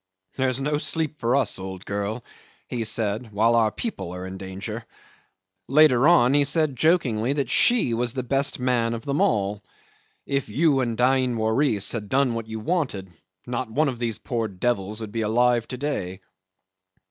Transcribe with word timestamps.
"There's 0.33 0.59
no 0.59 0.79
sleep 0.79 1.19
for 1.19 1.35
us, 1.35 1.59
old 1.59 1.85
girl," 1.85 2.23
he 2.67 2.85
said, 2.85 3.31
"while 3.31 3.53
our 3.53 3.69
people 3.69 4.11
are 4.15 4.25
in 4.25 4.39
danger." 4.39 4.83
Later 5.67 6.07
on 6.07 6.33
he 6.33 6.43
said 6.43 6.75
jokingly 6.75 7.33
that 7.33 7.51
she 7.51 7.93
was 7.93 8.15
the 8.15 8.23
best 8.23 8.59
man 8.59 8.95
of 8.95 9.03
them 9.03 9.21
all. 9.21 9.63
"If 10.25 10.49
you 10.49 10.79
and 10.79 10.97
Dain 10.97 11.37
Waris 11.37 11.91
had 11.91 12.09
done 12.09 12.33
what 12.33 12.47
you 12.47 12.59
wanted, 12.59 13.11
not 13.45 13.69
one 13.69 13.89
of 13.89 13.99
these 13.99 14.17
poor 14.17 14.47
devils 14.47 15.01
would 15.01 15.11
be 15.11 15.21
alive 15.21 15.67
to 15.67 15.77
day." 15.77 16.21